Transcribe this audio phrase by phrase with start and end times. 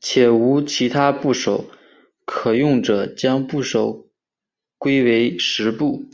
[0.00, 1.68] 且无其他部首
[2.24, 4.08] 可用者将部首
[4.78, 6.08] 归为石部。